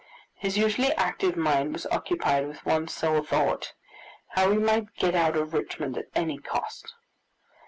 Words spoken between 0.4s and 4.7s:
usually active mind was occupied with one sole thought how he